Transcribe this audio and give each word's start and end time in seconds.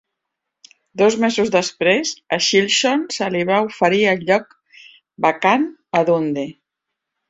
Dos 1.01 1.17
mesos 1.25 1.51
després, 1.57 2.15
a 2.39 2.41
Chisholm 2.47 3.05
se 3.19 3.31
li 3.37 3.45
va 3.53 3.61
oferir 3.71 4.03
el 4.17 4.27
lloc 4.33 4.53
vacant 5.31 5.73
a 6.01 6.07
Dundee. 6.13 6.57